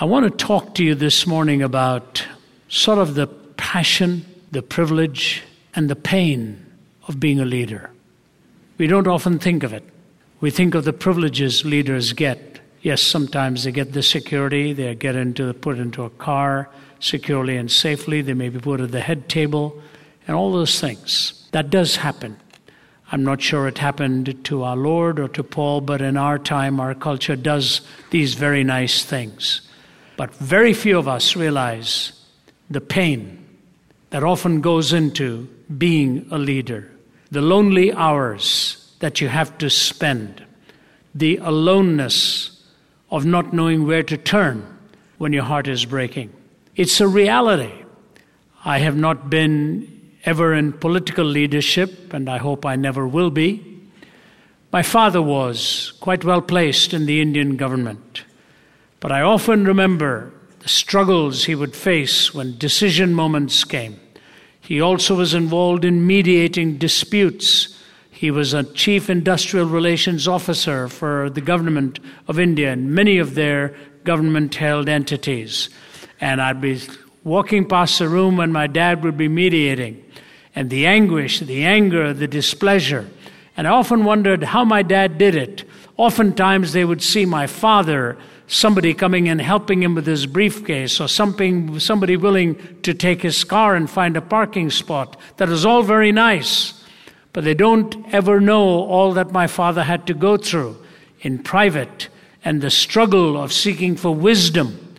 [0.00, 2.24] I want to talk to you this morning about
[2.68, 5.42] sort of the passion, the privilege,
[5.74, 6.64] and the pain
[7.08, 7.90] of being a leader.
[8.76, 9.82] We don't often think of it.
[10.40, 12.60] We think of the privileges leaders get.
[12.80, 16.70] Yes, sometimes they get the security, they get into put into a car
[17.00, 19.82] securely and safely, they may be put at the head table,
[20.28, 21.48] and all those things.
[21.50, 22.36] That does happen.
[23.10, 26.78] I'm not sure it happened to our Lord or to Paul, but in our time,
[26.78, 27.80] our culture does
[28.10, 29.62] these very nice things.
[30.18, 32.12] But very few of us realize
[32.68, 33.46] the pain
[34.10, 35.48] that often goes into
[35.78, 36.90] being a leader,
[37.30, 40.44] the lonely hours that you have to spend,
[41.14, 42.64] the aloneness
[43.12, 44.66] of not knowing where to turn
[45.18, 46.32] when your heart is breaking.
[46.74, 47.84] It's a reality.
[48.64, 53.64] I have not been ever in political leadership, and I hope I never will be.
[54.72, 58.24] My father was quite well placed in the Indian government.
[59.00, 64.00] But I often remember the struggles he would face when decision moments came.
[64.60, 67.78] He also was involved in mediating disputes.
[68.10, 73.34] He was a chief industrial relations officer for the government of India and many of
[73.34, 75.70] their government held entities.
[76.20, 76.80] And I'd be
[77.22, 80.04] walking past the room when my dad would be mediating,
[80.54, 83.08] and the anguish, the anger, the displeasure.
[83.56, 85.64] And I often wondered how my dad did it.
[85.96, 88.16] Oftentimes they would see my father
[88.48, 93.44] somebody coming and helping him with his briefcase or something, somebody willing to take his
[93.44, 95.16] car and find a parking spot.
[95.36, 96.82] That is all very nice.
[97.32, 100.76] But they don't ever know all that my father had to go through
[101.20, 102.08] in private
[102.44, 104.96] and the struggle of seeking for wisdom.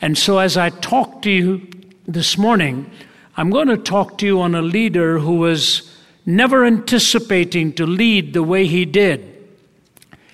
[0.00, 1.66] And so, as I talk to you
[2.06, 2.90] this morning,
[3.36, 5.90] I'm going to talk to you on a leader who was
[6.26, 9.39] never anticipating to lead the way he did.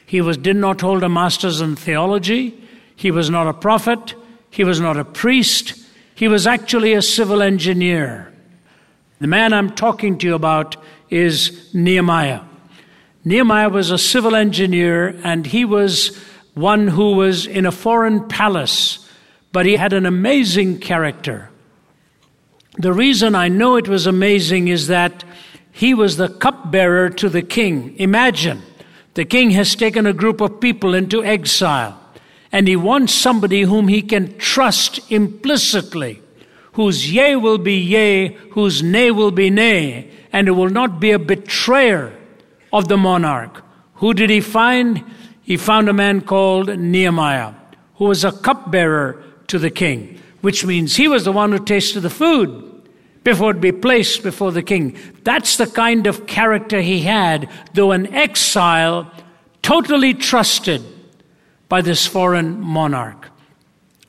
[0.07, 2.63] He was, did not hold a master's in theology.
[2.95, 4.15] He was not a prophet.
[4.51, 5.75] He was not a priest.
[6.15, 8.33] He was actually a civil engineer.
[9.19, 10.77] The man I'm talking to you about
[11.11, 12.43] is Nehemiah.
[13.25, 16.17] Nehemiah was a civil engineer and he was
[16.55, 19.11] one who was in a foreign palace,
[19.53, 21.51] but he had an amazing character.
[22.79, 25.25] The reason I know it was amazing is that
[25.73, 27.97] he was the cupbearer to the king.
[27.99, 28.63] Imagine
[29.17, 31.99] the king has taken a group of people into exile,
[32.53, 36.23] and he wants somebody whom he can trust implicitly,
[36.75, 41.13] whose yea will be yea, whose nay will be nay, and it will not be
[41.13, 42.13] a betrayer
[42.75, 43.65] of the monarch.
[43.95, 45.03] Who did he find?
[45.43, 47.55] He found a man called Nehemiah,
[47.95, 52.01] who was a cupbearer to the king, which means he was the one who tasted
[52.01, 52.66] the food
[53.27, 54.97] before it be placed before the king.
[55.25, 59.11] That's the kind of character he had, though an exile,
[59.63, 60.81] totally trusted
[61.69, 63.29] by this foreign monarch.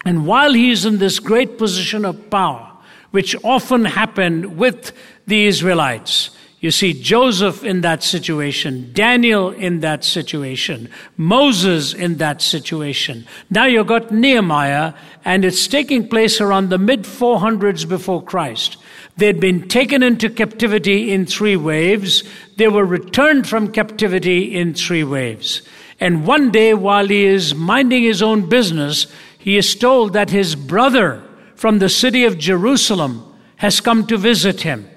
[0.06, 2.72] And while he is in this great position of power,
[3.10, 4.92] which often happened with
[5.26, 6.30] the Israelites,
[6.60, 13.26] you see Joseph in that situation, Daniel in that situation, Moses in that situation.
[13.50, 14.94] Now you've got Nehemiah,
[15.26, 18.78] and it's taking place around the mid 400s before Christ.
[19.18, 22.24] They'd been taken into captivity in three waves.
[22.56, 25.64] They were returned from captivity in three waves.
[26.00, 29.08] And one day, while he is minding his own business,
[29.40, 31.24] he is told that his brother
[31.56, 33.24] from the city of Jerusalem
[33.56, 34.88] has come to visit him.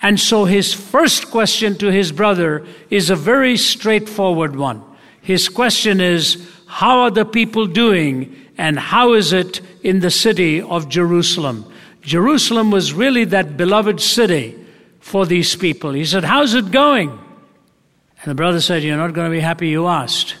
[0.00, 4.84] And so his first question to his brother is a very straightforward one.
[5.20, 8.36] His question is, How are the people doing?
[8.56, 11.64] And how is it in the city of Jerusalem?
[12.02, 14.56] Jerusalem was really that beloved city
[15.00, 15.92] for these people.
[15.92, 17.10] He said, How's it going?
[17.10, 20.36] And the brother said, You're not going to be happy you asked.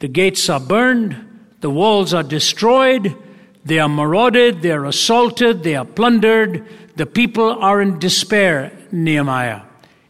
[0.00, 1.16] The gates are burned,
[1.60, 3.14] the walls are destroyed,
[3.64, 6.66] they are marauded, they are assaulted, they are plundered.
[6.96, 9.62] The people are in despair, Nehemiah.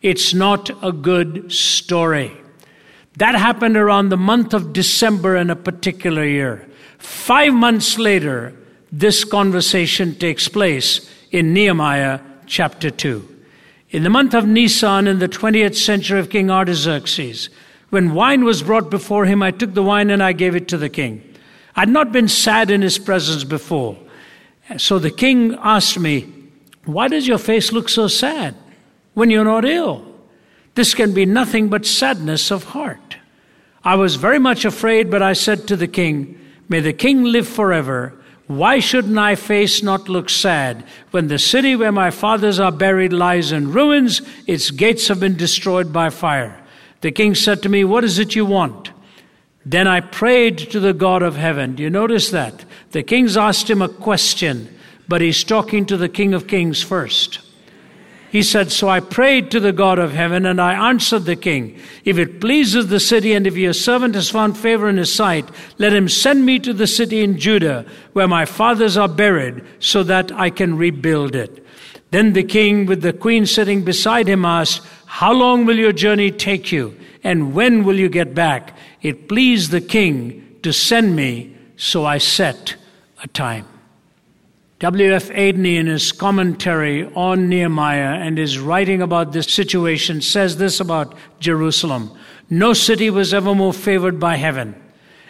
[0.03, 2.33] It's not a good story.
[3.17, 6.69] That happened around the month of December in a particular year.
[6.99, 8.55] Five months later,
[8.93, 13.27] this conversation takes place in Nehemiah chapter 2.
[13.91, 17.51] In the month of Nisan, in the 20th century of King Artaxerxes,
[17.91, 20.79] when wine was brought before him, I took the wine and I gave it to
[20.79, 21.23] the king.
[21.75, 23.97] I'd not been sad in his presence before.
[24.77, 26.33] So the king asked me,
[26.85, 28.55] Why does your face look so sad
[29.15, 30.07] when you're not ill?
[30.75, 33.17] This can be nothing but sadness of heart.
[33.83, 36.39] I was very much afraid, but I said to the king,
[36.69, 38.20] May the king live forever.
[38.51, 40.83] Why should my face not look sad
[41.13, 44.23] when the city where my fathers are buried lies in ruins?
[44.45, 46.61] Its gates have been destroyed by fire.
[47.01, 48.91] The king said to me, What is it you want?
[49.65, 51.77] Then I prayed to the God of heaven.
[51.77, 52.65] Do you notice that?
[52.91, 54.77] The king's asked him a question,
[55.07, 57.39] but he's talking to the King of Kings first.
[58.31, 61.81] He said, So I prayed to the God of heaven, and I answered the king,
[62.05, 65.49] If it pleases the city, and if your servant has found favor in his sight,
[65.79, 70.05] let him send me to the city in Judah, where my fathers are buried, so
[70.05, 71.67] that I can rebuild it.
[72.13, 76.31] Then the king, with the queen sitting beside him, asked, How long will your journey
[76.31, 76.97] take you?
[77.25, 78.77] And when will you get back?
[79.03, 82.77] It pleased the king to send me, so I set
[83.25, 83.67] a time.
[84.81, 85.29] W.F.
[85.29, 91.15] Adeney, in his commentary on Nehemiah and his writing about this situation, says this about
[91.39, 92.17] Jerusalem
[92.49, 94.75] No city was ever more favored by heaven,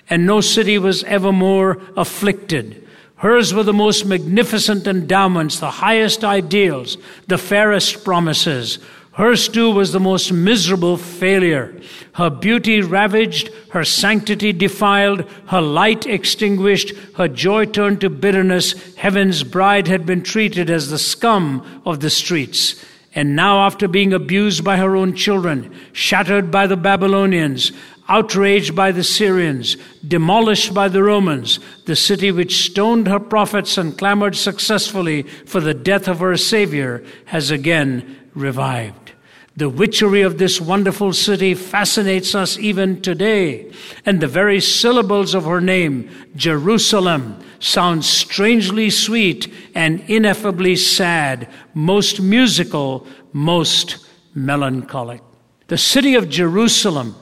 [0.08, 2.87] and no city was ever more afflicted.
[3.17, 8.79] Hers were the most magnificent endowments, the highest ideals, the fairest promises.
[9.20, 11.78] Hers too was the most miserable failure.
[12.14, 18.96] Her beauty ravaged, her sanctity defiled, her light extinguished, her joy turned to bitterness.
[18.96, 22.82] Heaven's bride had been treated as the scum of the streets.
[23.14, 27.73] And now, after being abused by her own children, shattered by the Babylonians,
[28.08, 29.76] outraged by the Syrians,
[30.06, 35.75] demolished by the Romans, the city which stoned her prophets and clamored successfully for the
[35.75, 39.12] death of her Savior has again revived.
[39.56, 43.70] The witchery of this wonderful city fascinates us even today,
[44.06, 52.20] and the very syllables of her name, Jerusalem, sound strangely sweet and ineffably sad, most
[52.20, 55.20] musical, most melancholic.
[55.66, 57.14] The city of Jerusalem,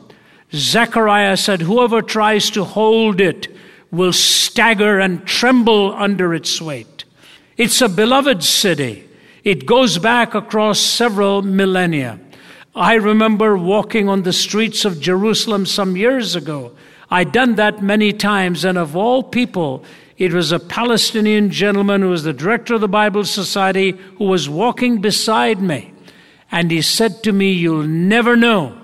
[0.52, 3.48] Zechariah said, Whoever tries to hold it
[3.90, 7.04] will stagger and tremble under its weight.
[7.56, 9.07] It's a beloved city.
[9.48, 12.20] It goes back across several millennia.
[12.76, 16.72] I remember walking on the streets of Jerusalem some years ago.
[17.10, 19.84] I'd done that many times, and of all people,
[20.18, 24.50] it was a Palestinian gentleman who was the director of the Bible Society who was
[24.50, 25.94] walking beside me.
[26.52, 28.76] And he said to me, You'll never know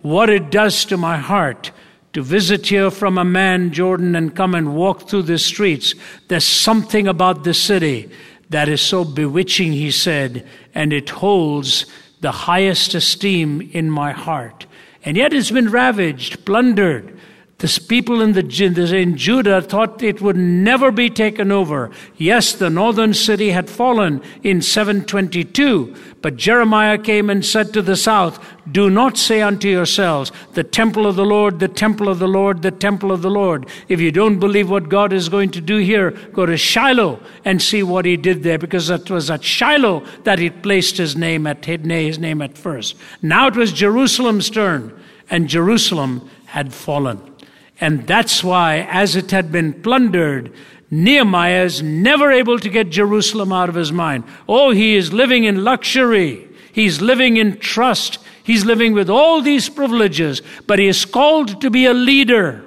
[0.00, 1.72] what it does to my heart
[2.14, 5.94] to visit here from Amman, Jordan, and come and walk through the streets.
[6.28, 8.10] There's something about the city
[8.50, 11.86] that is so bewitching, he said, and it holds
[12.20, 14.66] the highest esteem in my heart.
[15.04, 17.15] And yet it's been ravaged, plundered,
[17.58, 21.90] the people in, the, in Judah thought it would never be taken over.
[22.18, 27.96] Yes, the northern city had fallen in 722, but Jeremiah came and said to the
[27.96, 32.28] south, Do not say unto yourselves, The temple of the Lord, the temple of the
[32.28, 33.66] Lord, the temple of the Lord.
[33.88, 37.62] If you don't believe what God is going to do here, go to Shiloh and
[37.62, 41.46] see what he did there, because it was at Shiloh that he placed his name
[41.46, 42.96] at his name at first.
[43.22, 44.92] Now it was Jerusalem's turn,
[45.30, 47.35] and Jerusalem had fallen.
[47.80, 50.52] And that's why, as it had been plundered,
[50.90, 54.24] Nehemiah is never able to get Jerusalem out of his mind.
[54.48, 56.48] Oh, he is living in luxury.
[56.72, 58.18] He's living in trust.
[58.44, 62.64] He's living with all these privileges, but he is called to be a leader.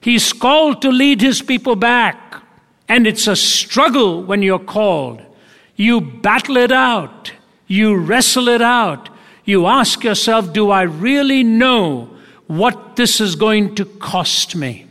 [0.00, 2.42] He's called to lead his people back.
[2.88, 5.22] And it's a struggle when you're called.
[5.76, 7.32] You battle it out.
[7.66, 9.08] You wrestle it out.
[9.44, 12.11] You ask yourself, do I really know
[12.52, 14.86] what this is going to cost me.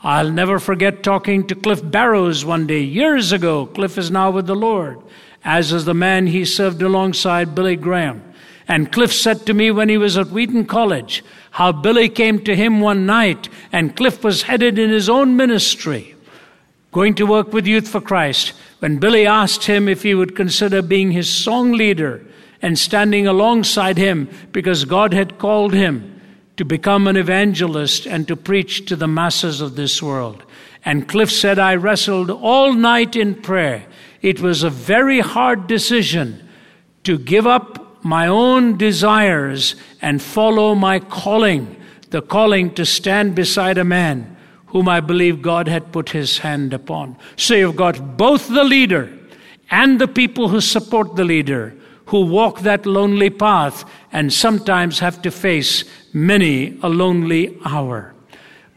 [0.00, 3.66] I'll never forget talking to Cliff Barrows one day, years ago.
[3.66, 5.00] Cliff is now with the Lord,
[5.44, 8.22] as is the man he served alongside Billy Graham.
[8.68, 12.54] And Cliff said to me when he was at Wheaton College how Billy came to
[12.54, 16.14] him one night, and Cliff was headed in his own ministry,
[16.92, 18.52] going to work with Youth for Christ.
[18.78, 22.24] When Billy asked him if he would consider being his song leader
[22.62, 26.19] and standing alongside him because God had called him
[26.60, 30.42] to become an evangelist and to preach to the masses of this world.
[30.84, 33.86] And Cliff said, I wrestled all night in prayer.
[34.20, 36.46] It was a very hard decision
[37.04, 43.78] to give up my own desires and follow my calling, the calling to stand beside
[43.78, 44.36] a man
[44.66, 47.16] whom I believe God had put his hand upon.
[47.36, 49.10] So you've got both the leader
[49.70, 51.74] and the people who support the leader
[52.10, 58.12] who walk that lonely path and sometimes have to face many a lonely hour.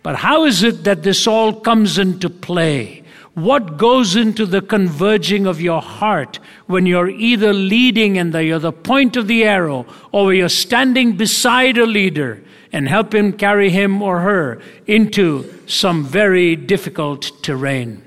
[0.04, 3.04] But how is it that this all comes into play?
[3.34, 6.38] What goes into the converging of your heart
[6.68, 11.80] when you're either leading and you're the point of the arrow, or you're standing beside
[11.80, 18.04] a leader and help him carry him or her into some very difficult terrain?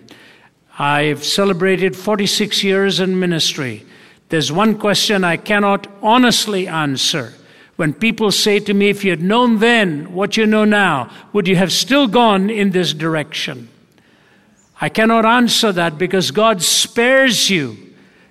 [0.79, 3.86] I've celebrated 46 years in ministry.
[4.29, 7.35] There's one question I cannot honestly answer.
[7.77, 11.47] When people say to me, if you had known then what you know now, would
[11.47, 13.69] you have still gone in this direction?
[14.81, 17.77] I cannot answer that because God spares you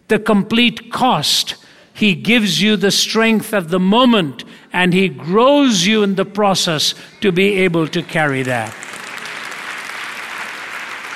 [0.07, 1.55] the complete cost.
[1.93, 6.93] He gives you the strength of the moment and He grows you in the process
[7.21, 8.75] to be able to carry that.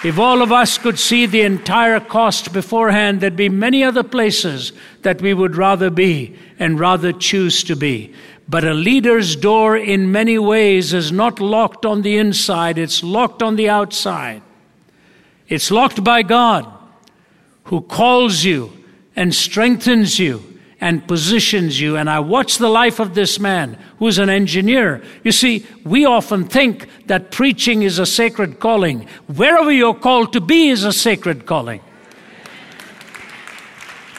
[0.01, 4.71] If all of us could see the entire cost beforehand, there'd be many other places
[5.01, 8.13] that we would rather be and rather choose to be.
[8.47, 13.43] But a leader's door, in many ways, is not locked on the inside, it's locked
[13.43, 14.41] on the outside.
[15.49, 16.65] It's locked by God,
[17.65, 18.71] who calls you
[19.15, 20.48] and strengthens you
[20.81, 21.97] and positions you.
[21.97, 25.03] And I watched the life of this man who's an engineer.
[25.23, 29.07] You see, we often think that preaching is a sacred calling.
[29.27, 31.81] Wherever you're called to be is a sacred calling.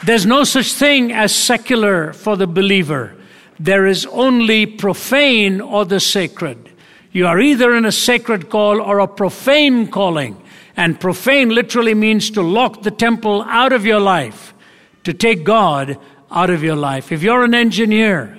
[0.03, 3.15] There's no such thing as secular for the believer.
[3.59, 6.71] There is only profane or the sacred.
[7.11, 10.41] You are either in a sacred call or a profane calling.
[10.77, 14.53] And profane literally means to lock the temple out of your life,
[15.03, 15.99] to take God
[16.31, 17.11] out of your life.
[17.11, 18.37] If you're an engineer,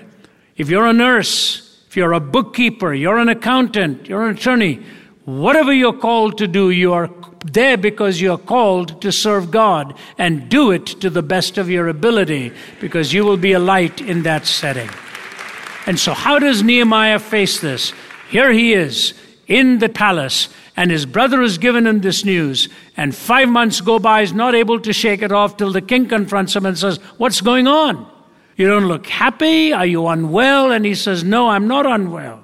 [0.56, 4.82] if you're a nurse, if you're a bookkeeper, you're an accountant, you're an attorney,
[5.24, 7.10] whatever you're called to do, you are
[7.44, 11.88] there because you're called to serve God and do it to the best of your
[11.88, 14.88] ability because you will be a light in that setting.
[15.86, 17.92] And so, how does Nehemiah face this?
[18.30, 19.14] Here he is
[19.48, 22.68] in the palace and his brother is given him this news.
[22.96, 26.08] And five months go by, he's not able to shake it off till the king
[26.08, 28.10] confronts him and says, What's going on?
[28.56, 29.72] You don't look happy?
[29.72, 30.72] Are you unwell?
[30.72, 32.42] And he says, No, I'm not unwell.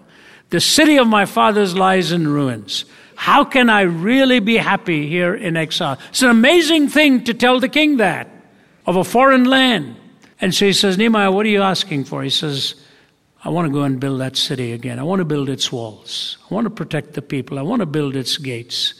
[0.51, 2.85] The city of my fathers lies in ruins.
[3.15, 5.99] How can I really be happy here in exile?
[6.11, 8.31] It's an amazing thing to tell the king that
[8.87, 9.97] of a foreign land.
[10.41, 12.23] And so he says, Nehemiah, what are you asking for?
[12.23, 12.75] He says,
[13.49, 14.99] I want to go and build that city again.
[14.99, 16.37] I want to build its walls.
[16.51, 17.59] I want to protect the people.
[17.59, 18.93] I want to build its gates.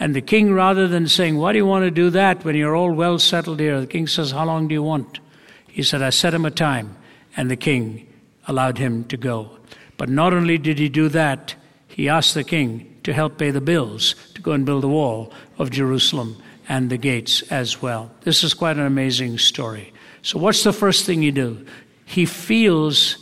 [0.00, 2.74] And the king, rather than saying, Why do you want to do that when you're
[2.74, 3.78] all well settled here?
[3.82, 5.20] The king says, How long do you want?
[5.68, 6.96] He said, I set him a time.
[7.36, 8.10] And the king
[8.48, 9.58] allowed him to go.
[9.98, 11.54] But not only did he do that,
[11.86, 15.34] he asked the king to help pay the bills to go and build the wall
[15.58, 18.10] of Jerusalem and the gates as well.
[18.22, 19.92] This is quite an amazing story.
[20.22, 21.66] So, what's the first thing you do?
[22.06, 23.21] He feels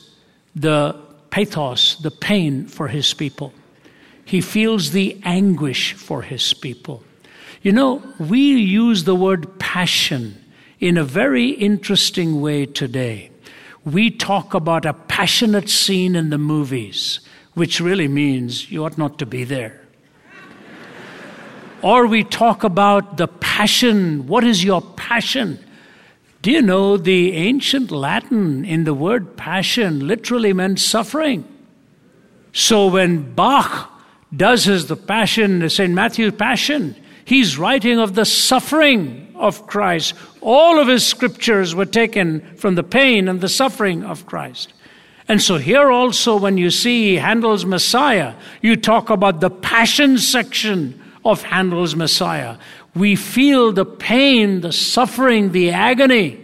[0.55, 0.97] the
[1.31, 3.53] pathos, the pain for his people.
[4.25, 7.03] He feels the anguish for his people.
[7.63, 10.43] You know, we use the word passion
[10.79, 13.31] in a very interesting way today.
[13.85, 17.21] We talk about a passionate scene in the movies,
[17.55, 19.81] which really means you ought not to be there.
[21.83, 24.27] or we talk about the passion.
[24.27, 25.59] What is your passion?
[26.43, 31.45] Do you know the ancient Latin in the word passion literally meant suffering?
[32.53, 33.91] So when Bach
[34.35, 35.93] does his the passion, the St.
[35.93, 40.15] Matthew's passion, he's writing of the suffering of Christ.
[40.41, 44.73] All of his scriptures were taken from the pain and the suffering of Christ.
[45.29, 51.01] And so here also, when you see Handel's Messiah, you talk about the passion section
[51.25, 52.57] of Handel's Messiah,
[52.95, 56.41] we feel the pain, the suffering, the agony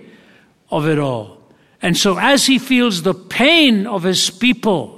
[0.70, 1.38] of it all.
[1.82, 4.96] And so, as he feels the pain of his people,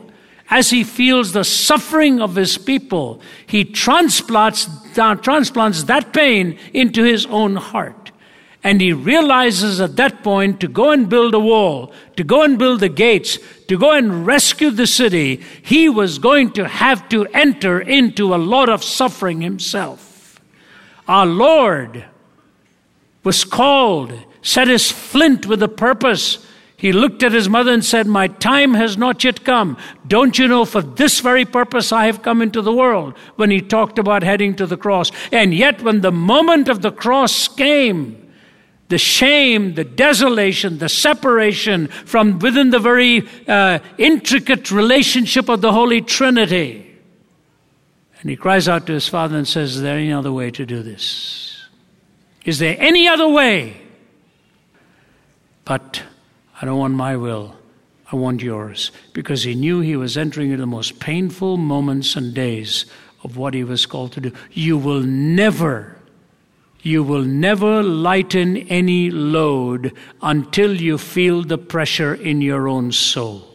[0.51, 7.27] as he feels the suffering of his people, he transplants, transplants that pain into his
[7.27, 8.13] own heart.
[8.65, 12.59] And he realizes at that point to go and build a wall, to go and
[12.59, 13.39] build the gates,
[13.69, 18.37] to go and rescue the city, he was going to have to enter into a
[18.37, 20.08] lot of suffering himself.
[21.09, 22.05] Our Lord
[23.25, 24.13] was called,
[24.43, 26.47] set his flint with a purpose.
[26.77, 29.79] He looked at his mother and said, My time has not yet come.
[30.07, 33.61] Don't you know, for this very purpose I have come into the world, when he
[33.61, 35.11] talked about heading to the cross.
[35.33, 38.29] And yet, when the moment of the cross came,
[38.89, 45.73] the shame, the desolation, the separation from within the very uh, intricate relationship of the
[45.73, 46.88] Holy Trinity,
[48.21, 50.67] and he cries out to his father and says, Is there any other way to
[50.67, 51.67] do this?
[52.45, 53.81] Is there any other way?
[55.65, 56.03] But
[56.61, 57.55] I don't want my will.
[58.11, 58.91] I want yours.
[59.13, 62.87] Because he knew he was entering into the most painful moments and days
[63.23, 64.33] of what he was called to do.
[64.51, 65.97] You will never,
[66.81, 73.48] you will never lighten any load until you feel the pressure in your own soul.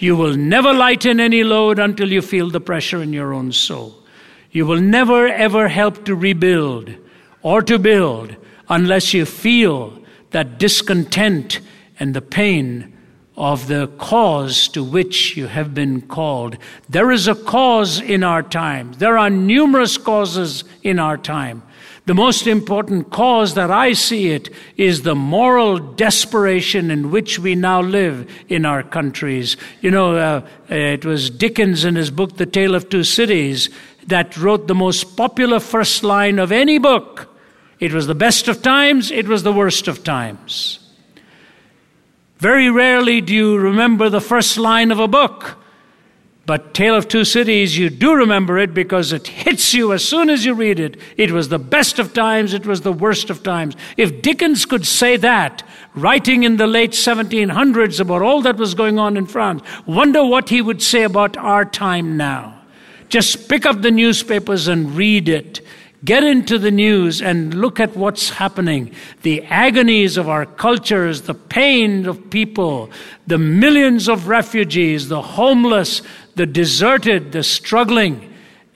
[0.00, 3.94] You will never lighten any load until you feel the pressure in your own soul.
[4.50, 6.94] You will never ever help to rebuild
[7.42, 8.34] or to build
[8.68, 11.60] unless you feel that discontent
[11.98, 12.96] and the pain
[13.36, 16.56] of the cause to which you have been called.
[16.88, 18.92] There is a cause in our time.
[18.94, 21.62] There are numerous causes in our time.
[22.10, 27.54] The most important cause that I see it is the moral desperation in which we
[27.54, 29.56] now live in our countries.
[29.80, 33.70] You know, uh, it was Dickens in his book, The Tale of Two Cities,
[34.08, 37.32] that wrote the most popular first line of any book.
[37.78, 40.80] It was the best of times, it was the worst of times.
[42.38, 45.59] Very rarely do you remember the first line of a book.
[46.46, 50.30] But Tale of Two Cities, you do remember it because it hits you as soon
[50.30, 50.96] as you read it.
[51.16, 53.76] It was the best of times, it was the worst of times.
[53.96, 55.62] If Dickens could say that,
[55.94, 60.48] writing in the late 1700s about all that was going on in France, wonder what
[60.48, 62.60] he would say about our time now.
[63.08, 65.60] Just pick up the newspapers and read it.
[66.02, 68.94] Get into the news and look at what's happening.
[69.20, 72.90] The agonies of our cultures, the pain of people,
[73.26, 76.00] the millions of refugees, the homeless,
[76.34, 78.30] the deserted, the struggling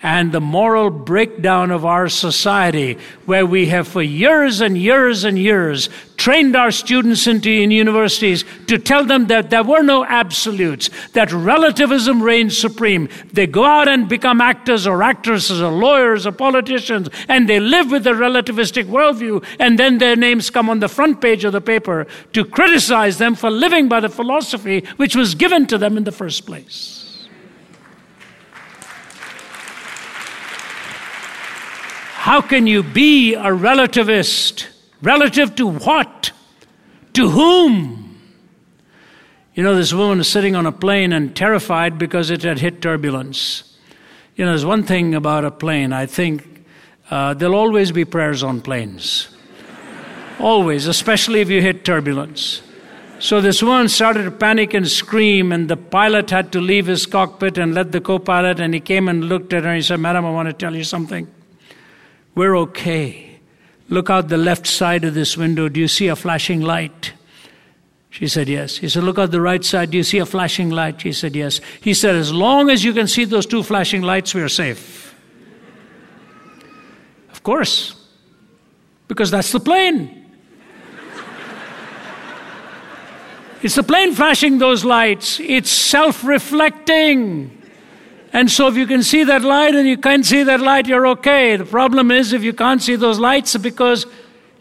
[0.04, 5.38] and the moral breakdown of our society, where we have for years and years and
[5.38, 10.90] years trained our students into in universities to tell them that there were no absolutes,
[11.14, 13.08] that relativism reigns supreme.
[13.32, 17.90] They go out and become actors or actresses or lawyers or politicians, and they live
[17.90, 21.62] with a relativistic worldview, and then their names come on the front page of the
[21.62, 26.04] paper to criticize them for living by the philosophy which was given to them in
[26.04, 27.03] the first place.
[32.24, 34.68] How can you be a relativist?
[35.02, 36.32] Relative to what?
[37.12, 38.18] To whom?
[39.52, 42.80] You know, this woman is sitting on a plane and terrified because it had hit
[42.80, 43.76] turbulence.
[44.36, 45.92] You know, there's one thing about a plane.
[45.92, 46.64] I think
[47.10, 49.28] uh, there'll always be prayers on planes.
[50.40, 52.62] always, especially if you hit turbulence.
[53.18, 57.04] So this woman started to panic and scream, and the pilot had to leave his
[57.04, 59.82] cockpit and let the co pilot, and he came and looked at her and he
[59.82, 61.28] said, Madam, I want to tell you something.
[62.34, 63.38] We're okay.
[63.88, 65.68] Look out the left side of this window.
[65.68, 67.12] Do you see a flashing light?
[68.10, 68.76] She said, Yes.
[68.76, 69.90] He said, Look out the right side.
[69.90, 71.00] Do you see a flashing light?
[71.00, 71.60] She said, Yes.
[71.80, 75.14] He said, As long as you can see those two flashing lights, we are safe.
[77.32, 77.94] of course,
[79.08, 80.24] because that's the plane.
[83.62, 87.63] it's the plane flashing those lights, it's self reflecting.
[88.34, 91.06] And so if you can see that light and you can't see that light, you're
[91.06, 91.56] okay.
[91.56, 94.06] The problem is if you can't see those lights because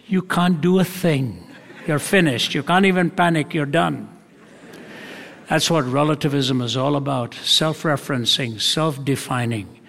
[0.06, 1.44] you can't do a thing.
[1.88, 2.54] You're finished.
[2.54, 3.52] You can't even panic.
[3.52, 4.10] You're done.
[5.50, 9.80] That's what relativism is all about self referencing, self defining.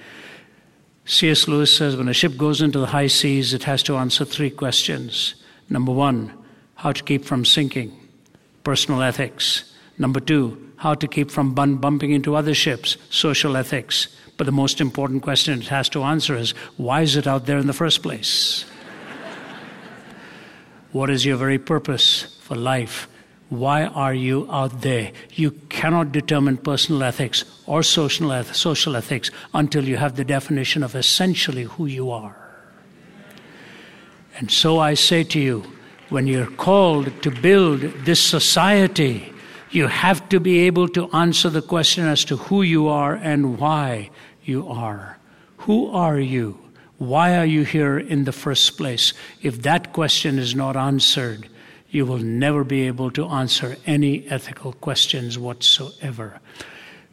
[1.04, 1.46] C.S.
[1.46, 4.50] Lewis says when a ship goes into the high seas, it has to answer three
[4.50, 5.34] questions.
[5.68, 6.32] Number one,
[6.76, 7.94] how to keep from sinking,
[8.64, 9.74] personal ethics.
[9.98, 14.06] Number two, how to keep from bumping into other ships, social ethics.
[14.36, 17.56] But the most important question it has to answer is why is it out there
[17.56, 18.66] in the first place?
[20.92, 23.08] what is your very purpose for life?
[23.48, 25.12] Why are you out there?
[25.32, 30.82] You cannot determine personal ethics or social, eth- social ethics until you have the definition
[30.82, 32.36] of essentially who you are.
[34.36, 35.64] And so I say to you,
[36.10, 39.33] when you're called to build this society,
[39.74, 43.58] you have to be able to answer the question as to who you are and
[43.58, 44.08] why
[44.44, 45.18] you are.
[45.58, 46.58] Who are you?
[46.98, 49.12] Why are you here in the first place?
[49.42, 51.48] If that question is not answered,
[51.90, 56.40] you will never be able to answer any ethical questions whatsoever.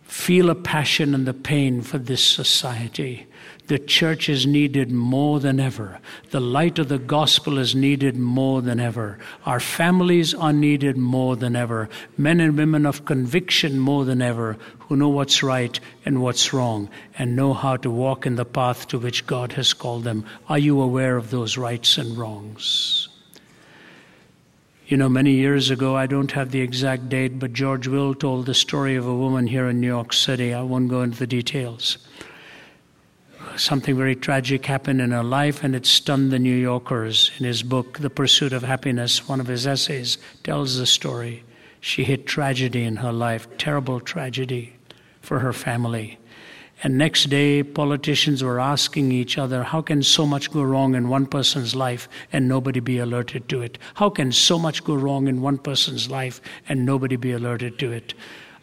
[0.03, 3.25] Feel a passion and the pain for this society.
[3.67, 5.99] The church is needed more than ever.
[6.31, 9.17] The light of the gospel is needed more than ever.
[9.45, 11.87] Our families are needed more than ever.
[12.17, 16.89] Men and women of conviction more than ever who know what's right and what's wrong
[17.17, 20.25] and know how to walk in the path to which God has called them.
[20.49, 23.07] Are you aware of those rights and wrongs?
[24.87, 28.47] You know, many years ago, I don't have the exact date, but George Will told
[28.47, 30.53] the story of a woman here in New York City.
[30.53, 31.97] I won't go into the details
[33.57, 37.31] something very tragic happened in her life and it stunned the New Yorkers.
[37.39, 41.43] In his book, The Pursuit of Happiness, one of his essays tells the story.
[41.79, 44.75] She hit tragedy in her life, terrible tragedy
[45.21, 46.19] for her family.
[46.83, 51.09] And next day, politicians were asking each other, how can so much go wrong in
[51.09, 53.77] one person's life and nobody be alerted to it?
[53.95, 57.91] How can so much go wrong in one person's life and nobody be alerted to
[57.91, 58.15] it?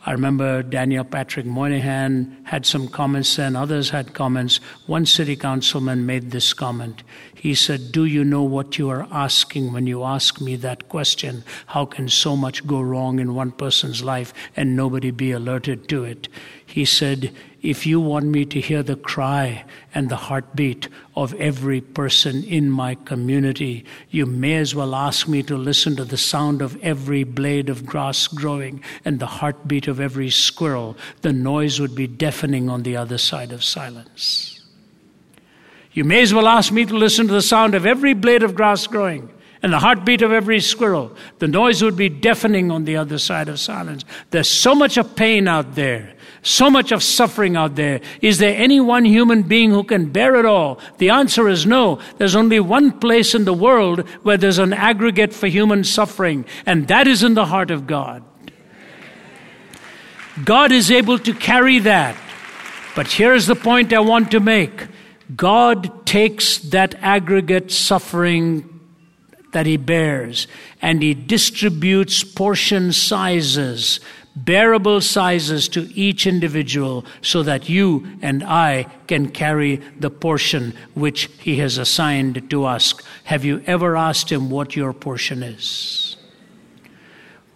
[0.08, 4.58] I remember Daniel Patrick Moynihan had some comments and others had comments.
[4.86, 7.02] One city councilman made this comment.
[7.34, 11.44] He said, Do you know what you are asking when you ask me that question?
[11.66, 16.04] How can so much go wrong in one person's life and nobody be alerted to
[16.04, 16.28] it?
[16.68, 21.80] He said, If you want me to hear the cry and the heartbeat of every
[21.80, 26.60] person in my community, you may as well ask me to listen to the sound
[26.60, 30.94] of every blade of grass growing and the heartbeat of every squirrel.
[31.22, 34.62] The noise would be deafening on the other side of silence.
[35.92, 38.54] You may as well ask me to listen to the sound of every blade of
[38.54, 41.16] grass growing and the heartbeat of every squirrel.
[41.38, 44.04] The noise would be deafening on the other side of silence.
[44.30, 46.14] There's so much of pain out there,
[46.48, 48.00] so much of suffering out there.
[48.22, 50.80] Is there any one human being who can bear it all?
[50.96, 52.00] The answer is no.
[52.16, 56.88] There's only one place in the world where there's an aggregate for human suffering, and
[56.88, 58.24] that is in the heart of God.
[60.44, 62.16] God is able to carry that.
[62.96, 64.86] But here's the point I want to make.
[65.36, 68.80] God takes that aggregate suffering
[69.52, 70.46] that he bears
[70.80, 74.00] and he distributes portion sizes,
[74.44, 81.30] bearable sizes to each individual so that you and I can carry the portion which
[81.38, 82.94] he has assigned to us.
[83.24, 86.16] Have you ever asked him what your portion is?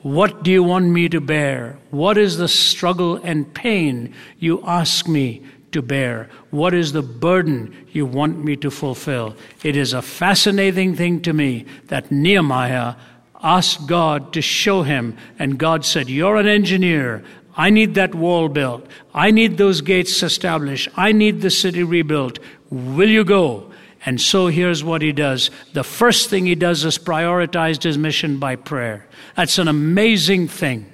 [0.02, 1.78] What do you want me to bear?
[1.90, 6.28] What is the struggle and pain you ask me to bear?
[6.50, 9.36] What is the burden you want me to fulfill?
[9.62, 12.96] It is a fascinating thing to me that Nehemiah
[13.42, 17.24] asked God to show him, and God said, You're an engineer.
[17.56, 18.86] I need that wall built.
[19.12, 20.88] I need those gates established.
[20.96, 22.38] I need the city rebuilt.
[22.70, 23.70] Will you go?
[24.04, 25.50] And so here's what he does.
[25.74, 29.06] The first thing he does is prioritized his mission by prayer.
[29.36, 30.91] That's an amazing thing.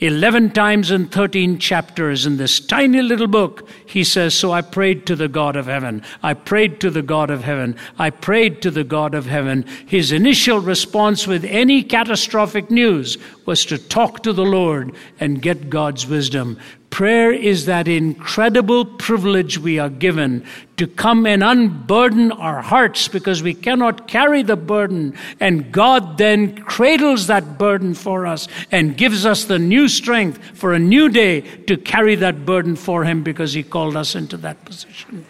[0.00, 5.06] 11 times in 13 chapters in this tiny little book, he says, So I prayed
[5.06, 6.02] to the God of heaven.
[6.22, 7.76] I prayed to the God of heaven.
[7.98, 9.64] I prayed to the God of heaven.
[9.86, 15.68] His initial response with any catastrophic news was to talk to the Lord and get
[15.68, 16.58] God's wisdom.
[16.90, 20.44] Prayer is that incredible privilege we are given
[20.78, 25.14] to come and unburden our hearts because we cannot carry the burden.
[25.38, 30.72] And God then cradles that burden for us and gives us the new strength for
[30.72, 34.64] a new day to carry that burden for Him because He called us into that
[34.64, 35.26] position.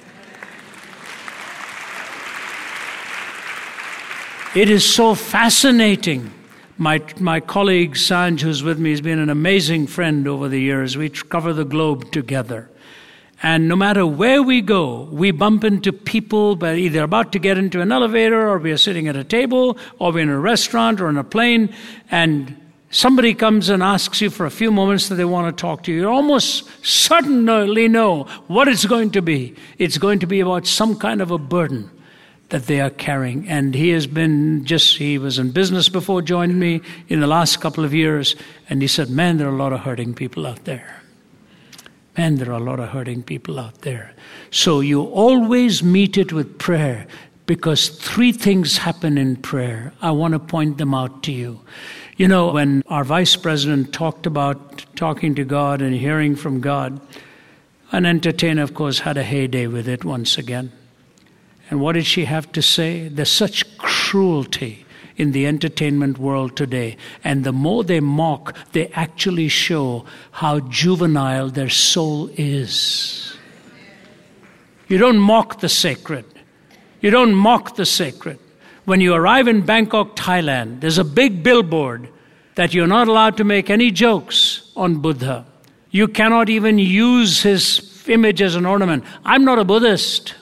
[4.55, 6.33] It is so fascinating
[6.79, 10.97] my, my colleague Sanj, who's with me, has been an amazing friend over the years.
[10.97, 12.71] We cover the globe together.
[13.43, 17.59] And no matter where we go, we bump into people, but either about to get
[17.59, 21.01] into an elevator, or we are sitting at a table, or we're in a restaurant
[21.01, 21.75] or in a plane,
[22.11, 22.57] and
[22.91, 25.93] somebody comes and asks you for a few moments that they want to talk to
[25.93, 26.03] you.
[26.03, 29.57] You almost certainly know what it's going to be.
[29.79, 31.91] It's going to be about some kind of a burden
[32.50, 33.48] that they are carrying.
[33.48, 37.61] And he has been just, he was in business before joining me in the last
[37.61, 38.37] couple of years.
[38.68, 41.02] And he said, Man, there are a lot of hurting people out there.
[42.16, 44.12] Man, there are a lot of hurting people out there.
[44.50, 47.06] So you always meet it with prayer
[47.46, 49.92] because three things happen in prayer.
[50.02, 51.61] I want to point them out to you.
[52.16, 57.00] You know, when our vice president talked about talking to God and hearing from God,
[57.92, 60.72] an entertainer, of course, had a heyday with it once again.
[61.70, 63.09] And what did she have to say?
[63.09, 66.96] There's such cruelty in the entertainment world today.
[67.24, 73.37] And the more they mock, they actually show how juvenile their soul is.
[74.87, 76.24] You don't mock the sacred.
[77.00, 78.38] You don't mock the sacred.
[78.87, 82.09] When you arrive in Bangkok, Thailand, there's a big billboard
[82.54, 85.46] that you're not allowed to make any jokes on Buddha.
[85.90, 89.04] You cannot even use his image as an ornament.
[89.24, 90.35] I'm not a Buddhist.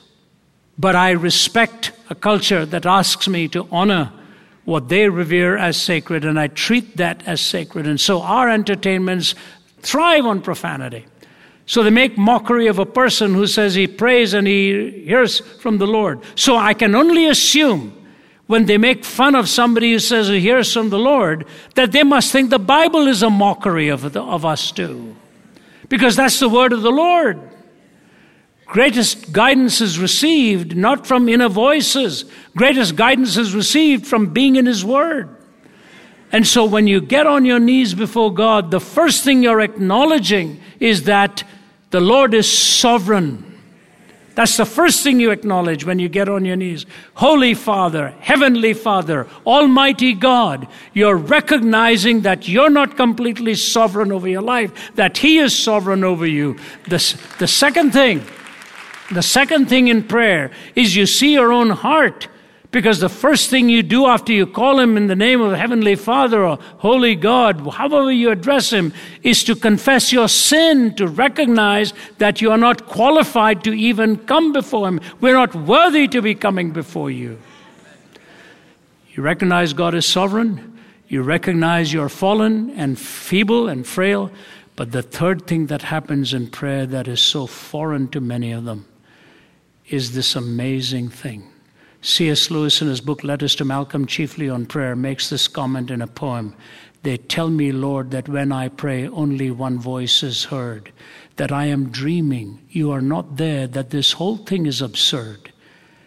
[0.79, 4.13] But I respect a culture that asks me to honor
[4.65, 7.87] what they revere as sacred, and I treat that as sacred.
[7.87, 9.35] And so our entertainments
[9.81, 11.07] thrive on profanity.
[11.67, 15.79] So they make mockery of a person who says he prays and he hears from
[15.79, 16.21] the Lord.
[16.35, 17.93] So I can only assume
[18.47, 22.05] when they make fun of somebody who says he hears from the Lord that they
[22.05, 25.17] must think the Bible is a mockery of, the, of us too.
[25.89, 27.41] Because that's the word of the Lord.
[28.67, 32.25] Greatest guidance is received not from inner voices.
[32.57, 35.29] Greatest guidance is received from being in His Word.
[36.33, 40.61] And so when you get on your knees before God, the first thing you're acknowledging
[40.81, 41.45] is that
[41.91, 43.45] the Lord is sovereign.
[44.35, 46.85] That's the first thing you acknowledge when you get on your knees.
[47.15, 54.43] Holy Father, Heavenly Father, Almighty God, you're recognizing that you're not completely sovereign over your
[54.43, 56.59] life, that He is sovereign over you.
[56.89, 58.27] The, the second thing,
[59.11, 62.29] the second thing in prayer is you see your own heart.
[62.73, 65.57] Because the first thing you do after you call him in the name of the
[65.57, 68.93] Heavenly Father or Holy God, however you address him,
[69.23, 74.53] is to confess your sin, to recognize that you are not qualified to even come
[74.53, 75.01] before him.
[75.21, 77.39] We're not worthy to be coming before you.
[79.15, 80.79] You recognize God is sovereign.
[81.09, 84.31] You recognize you're fallen and feeble and frail.
[84.75, 88.65] But the third thing that happens in prayer that is so foreign to many of
[88.65, 88.85] them
[89.89, 91.49] is this amazing thing.
[92.03, 92.51] C.S.
[92.51, 96.07] Lewis, in his book Letters to Malcolm, chiefly on prayer, makes this comment in a
[96.07, 96.55] poem.
[97.03, 100.93] They tell me, Lord, that when I pray, only one voice is heard,
[101.37, 105.53] that I am dreaming, you are not there, that this whole thing is absurd.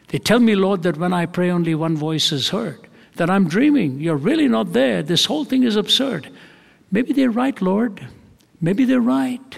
[0.09, 3.47] They tell me, Lord, that when I pray, only one voice is heard, that I'm
[3.47, 6.29] dreaming, you're really not there, this whole thing is absurd.
[6.91, 8.07] Maybe they're right, Lord.
[8.61, 9.57] Maybe they're right,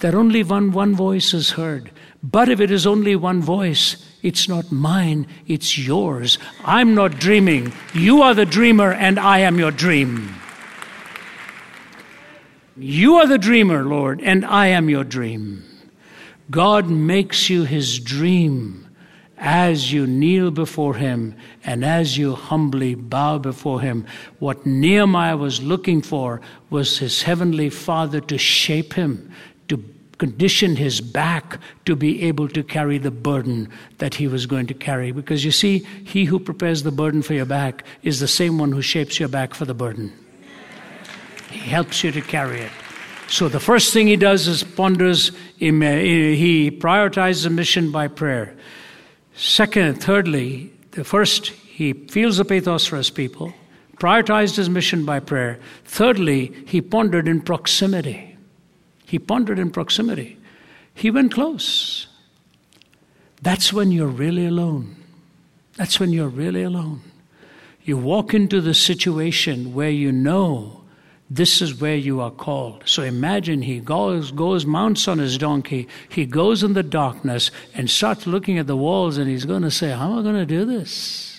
[0.00, 1.90] that only one, one voice is heard.
[2.22, 6.38] But if it is only one voice, it's not mine, it's yours.
[6.64, 7.72] I'm not dreaming.
[7.94, 10.34] You are the dreamer, and I am your dream.
[12.76, 15.64] You are the dreamer, Lord, and I am your dream.
[16.50, 18.86] God makes you his dream
[19.40, 24.06] as you kneel before him and as you humbly bow before him.
[24.38, 29.32] What Nehemiah was looking for was his heavenly Father to shape him,
[30.20, 33.66] conditioned his back to be able to carry the burden
[33.98, 35.12] that he was going to carry.
[35.12, 38.70] Because you see, he who prepares the burden for your back is the same one
[38.70, 40.12] who shapes your back for the burden.
[41.50, 42.70] He helps you to carry it.
[43.28, 45.70] So the first thing he does is ponders, he
[46.70, 48.54] prioritizes the mission by prayer.
[49.34, 53.54] Second, thirdly, the first, he feels the pathos for his people,
[53.96, 55.58] prioritized his mission by prayer.
[55.86, 58.29] Thirdly, he pondered in proximity.
[59.10, 60.38] He pondered in proximity.
[60.94, 62.06] He went close.
[63.42, 64.94] That's when you're really alone.
[65.76, 67.00] That's when you're really alone.
[67.82, 70.82] You walk into the situation where you know
[71.28, 72.84] this is where you are called.
[72.86, 77.90] So imagine he goes, goes, mounts on his donkey, he goes in the darkness and
[77.90, 80.46] starts looking at the walls, and he's going to say, How am I going to
[80.46, 81.29] do this?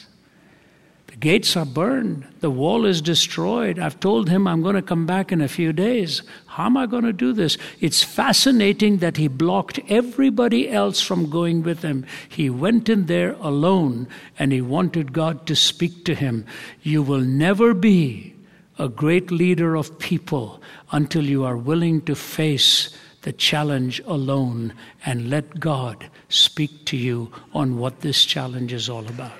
[1.22, 2.26] Gates are burned.
[2.42, 3.80] The wall is destroyed.
[3.80, 6.24] I've told him I'm going to come back in a few days.
[6.48, 7.58] How am I going to do this?
[7.80, 12.06] It's fascinating that he blocked everybody else from going with him.
[12.28, 14.08] He went in there alone
[14.38, 16.46] and he wanted God to speak to him.
[16.82, 18.34] You will never be
[18.80, 22.90] a great leader of people until you are willing to face
[23.22, 24.74] the challenge alone
[25.06, 29.32] and let God speak to you on what this challenge is all about.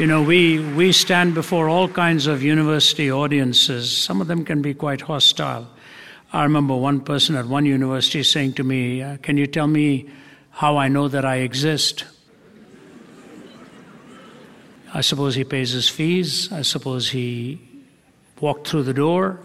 [0.00, 3.94] You know, we, we stand before all kinds of university audiences.
[3.94, 5.68] Some of them can be quite hostile.
[6.32, 10.08] I remember one person at one university saying to me, uh, Can you tell me
[10.52, 12.06] how I know that I exist?
[14.94, 16.50] I suppose he pays his fees.
[16.50, 17.60] I suppose he
[18.40, 19.38] walked through the door.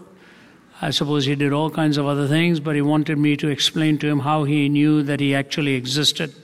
[0.80, 3.98] I suppose he did all kinds of other things, but he wanted me to explain
[3.98, 6.34] to him how he knew that he actually existed.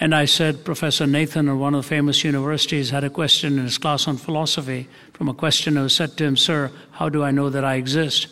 [0.00, 3.64] And I said, Professor Nathan of one of the famous universities had a question in
[3.64, 7.30] his class on philosophy from a questioner who said to him, Sir, how do I
[7.30, 8.28] know that I exist?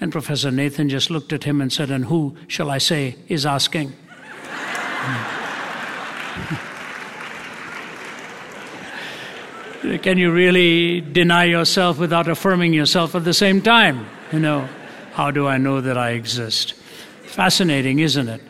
[0.00, 3.46] And Professor Nathan just looked at him and said, And who, shall I say, is
[3.46, 3.92] asking?
[10.02, 14.06] Can you really deny yourself without affirming yourself at the same time?
[14.32, 14.68] You know,
[15.12, 16.74] how do I know that I exist?
[17.22, 18.40] Fascinating, isn't it?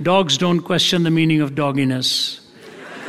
[0.00, 2.40] Dogs don't question the meaning of dogginess.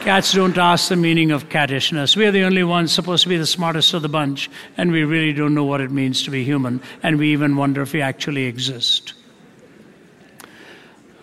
[0.01, 2.15] Cats don't ask the meaning of cattishness.
[2.15, 5.03] We are the only ones supposed to be the smartest of the bunch, and we
[5.03, 8.01] really don't know what it means to be human, and we even wonder if we
[8.01, 9.13] actually exist.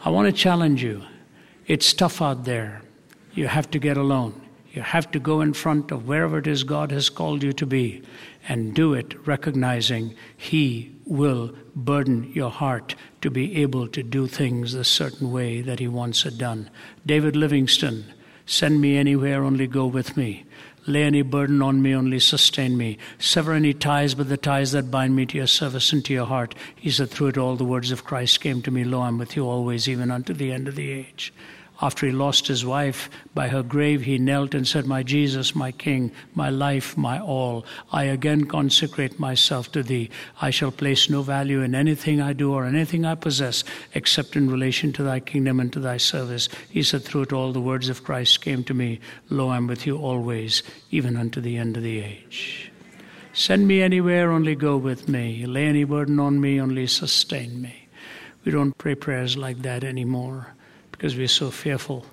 [0.04, 1.02] I want to challenge you.
[1.66, 2.82] It's tough out there.
[3.32, 4.40] You have to get alone.
[4.76, 7.64] You have to go in front of wherever it is God has called you to
[7.64, 8.02] be
[8.46, 14.74] and do it recognizing He will burden your heart to be able to do things
[14.74, 16.68] a certain way that He wants it done.
[17.06, 18.04] David Livingstone,
[18.44, 20.44] send me anywhere, only go with me.
[20.86, 22.98] Lay any burden on me, only sustain me.
[23.18, 26.26] Sever any ties but the ties that bind me to your service and to your
[26.26, 26.54] heart.
[26.74, 29.36] He said, Through it all, the words of Christ came to me Lo, I'm with
[29.36, 31.32] you always, even unto the end of the age.
[31.82, 35.72] After he lost his wife, by her grave he knelt and said, My Jesus, my
[35.72, 40.08] King, my life, my all, I again consecrate myself to thee.
[40.40, 43.62] I shall place no value in anything I do or anything I possess
[43.92, 46.48] except in relation to thy kingdom and to thy service.
[46.70, 49.86] He said, Through it all, the words of Christ came to me Lo, I'm with
[49.86, 52.72] you always, even unto the end of the age.
[53.34, 55.44] Send me anywhere, only go with me.
[55.44, 57.88] Lay any burden on me, only sustain me.
[58.46, 60.54] We don't pray prayers like that anymore
[60.96, 62.06] because we're so fearful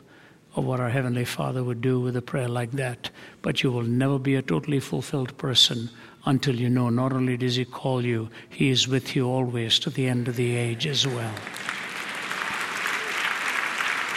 [0.56, 3.10] of what our Heavenly Father would do with a prayer like that.
[3.42, 5.90] But you will never be a totally fulfilled person
[6.26, 9.90] until you know not only does He call you, He is with you always to
[9.90, 11.34] the end of the age as well.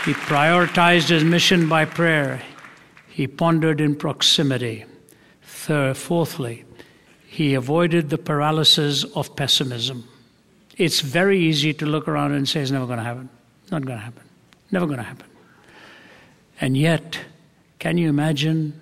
[0.05, 2.41] He prioritized his mission by prayer.
[3.09, 4.85] He pondered in proximity.
[5.43, 6.65] Third, fourthly,
[7.27, 10.07] he avoided the paralysis of pessimism.
[10.77, 13.29] It's very easy to look around and say it's never going to happen.
[13.73, 14.26] Not going to happen.
[14.71, 15.27] Never going to happen.
[16.61, 17.19] And yet,
[17.79, 18.81] can you imagine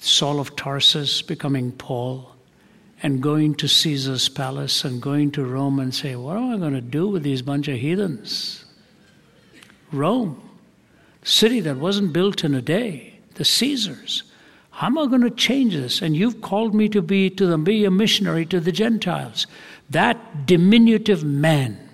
[0.00, 2.34] Saul of Tarsus becoming Paul
[3.02, 6.74] and going to Caesar's palace and going to Rome and say, What am I going
[6.74, 8.64] to do with these bunch of heathens?
[9.92, 10.42] Rome,
[11.22, 14.24] city that wasn't built in a day, the Caesars.
[14.70, 16.02] How am I going to change this?
[16.02, 19.46] And you've called me to be to them, be a missionary to the Gentiles.
[19.88, 21.85] That diminutive man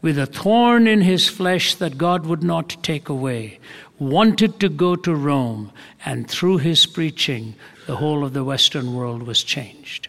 [0.00, 3.58] with a thorn in his flesh that God would not take away,
[3.98, 5.72] wanted to go to Rome,
[6.04, 7.54] and through his preaching,
[7.86, 10.08] the whole of the Western world was changed.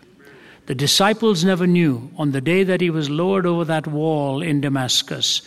[0.67, 4.61] The disciples never knew on the day that he was lowered over that wall in
[4.61, 5.41] Damascus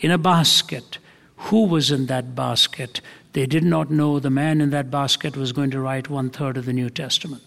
[0.00, 0.98] in a basket
[1.36, 3.00] who was in that basket.
[3.32, 6.56] They did not know the man in that basket was going to write one third
[6.56, 7.42] of the New Testament.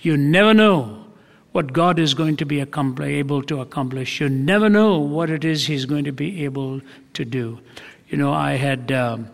[0.00, 1.03] You never know
[1.54, 4.20] what God is going to be able to accomplish.
[4.20, 6.80] You never know what it is He's going to be able
[7.12, 7.60] to do.
[8.08, 8.90] You know, I had.
[8.90, 9.30] Um,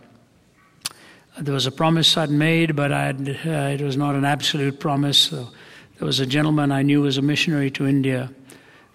[1.39, 5.17] there was a promise I'd made, but I'd, uh, it was not an absolute promise.
[5.17, 5.47] So
[5.97, 8.31] there was a gentleman I knew was a missionary to India.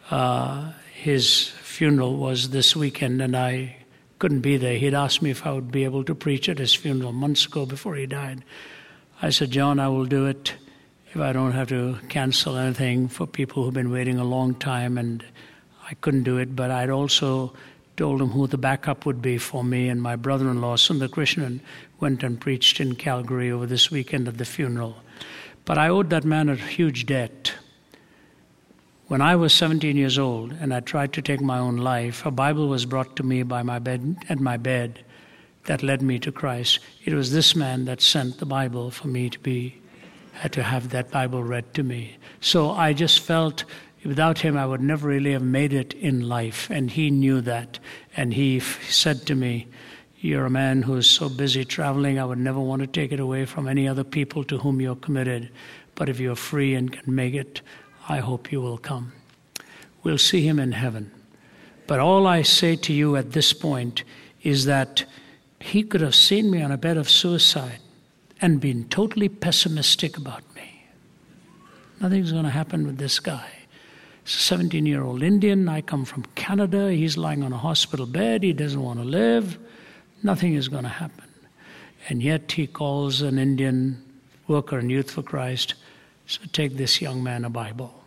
[0.08, 3.74] Uh, his funeral was this weekend, and I
[4.20, 4.78] couldn't be there.
[4.78, 7.66] He'd asked me if I would be able to preach at his funeral months ago
[7.66, 8.44] before he died.
[9.20, 10.54] I said, John, I will do it
[11.16, 14.98] if I don't have to cancel anything for people who've been waiting a long time,
[14.98, 15.24] and
[15.88, 16.54] I couldn't do it.
[16.54, 17.54] But I'd also
[17.96, 21.60] told him who the backup would be for me, and my brother-in-law, Sundar Krishnan,
[22.00, 24.96] went and preached in Calgary over this weekend at the funeral.
[25.64, 27.54] But I owed that man a huge debt.
[29.06, 32.30] When I was 17 years old and I tried to take my own life, a
[32.30, 35.02] Bible was brought to me by my bed at my bed
[35.64, 36.78] that led me to Christ.
[37.06, 39.80] It was this man that sent the Bible for me to be
[40.50, 42.16] to have that Bible read to me.
[42.40, 43.64] So I just felt
[44.04, 46.68] without him, I would never really have made it in life.
[46.70, 47.78] And he knew that.
[48.16, 49.66] And he f- said to me,
[50.20, 53.20] You're a man who is so busy traveling, I would never want to take it
[53.20, 55.50] away from any other people to whom you're committed.
[55.94, 57.60] But if you're free and can make it,
[58.08, 59.12] I hope you will come.
[60.02, 61.10] We'll see him in heaven.
[61.86, 64.04] But all I say to you at this point
[64.42, 65.04] is that
[65.60, 67.80] he could have seen me on a bed of suicide
[68.40, 70.86] and been totally pessimistic about me.
[72.00, 73.50] Nothing's going to happen with this guy.
[74.24, 75.68] He's a 17 year old Indian.
[75.68, 76.92] I come from Canada.
[76.92, 78.42] He's lying on a hospital bed.
[78.42, 79.58] He doesn't want to live.
[80.22, 81.24] Nothing is going to happen.
[82.08, 84.04] And yet he calls an Indian
[84.46, 85.74] worker in Youth for Christ.
[86.26, 88.02] So take this young man a Bible.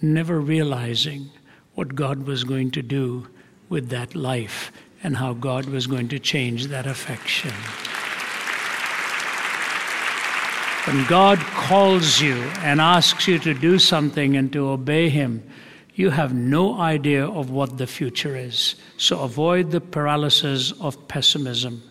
[0.00, 1.30] Never realizing
[1.74, 3.28] what God was going to do
[3.68, 4.70] with that life
[5.02, 7.52] and how God was going to change that affection.
[10.84, 15.48] When God calls you and asks you to do something and to obey Him,
[15.94, 18.74] you have no idea of what the future is.
[18.96, 21.84] So avoid the paralysis of pessimism.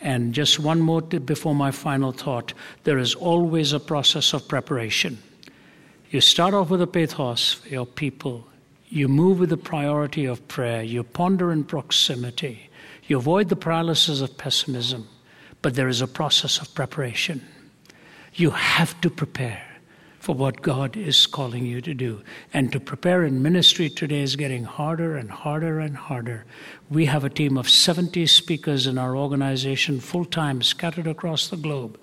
[0.00, 5.18] And just one more before my final thought there is always a process of preparation.
[6.10, 8.46] You start off with a pathos for your people.
[8.90, 10.84] You move with the priority of prayer.
[10.84, 12.70] You ponder in proximity.
[13.08, 15.08] You avoid the paralysis of pessimism.
[15.62, 17.44] But there is a process of preparation.
[18.34, 19.70] You have to prepare
[20.20, 22.22] for what God is calling you to do.
[22.52, 26.44] And to prepare in ministry today is getting harder and harder and harder.
[26.90, 31.56] We have a team of 70 speakers in our organization, full time, scattered across the
[31.56, 31.98] globe.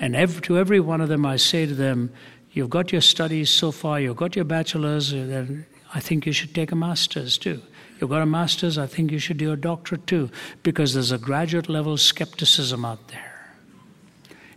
[0.00, 2.12] And every, to every one of them, I say to them,
[2.52, 6.32] You've got your studies so far, you've got your bachelor's, uh, then I think you
[6.32, 7.62] should take a master's too.
[8.00, 10.30] You've got a master's, I think you should do a doctorate too,
[10.64, 13.29] because there's a graduate level skepticism out there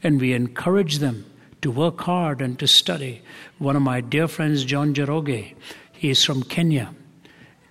[0.03, 1.25] and we encourage them
[1.61, 3.21] to work hard and to study.
[3.57, 5.55] One of my dear friends, John Njoroge,
[5.93, 6.93] he is from Kenya.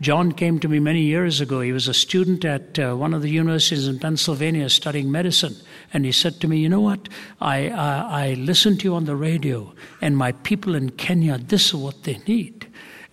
[0.01, 1.61] John came to me many years ago.
[1.61, 5.55] He was a student at uh, one of the universities in Pennsylvania studying medicine.
[5.93, 7.09] And he said to me, You know what?
[7.41, 11.69] I, uh, I listened to you on the radio, and my people in Kenya, this
[11.69, 12.62] is what they need.